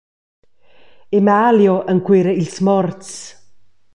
[1.17, 3.11] Emalio enquera ils morts.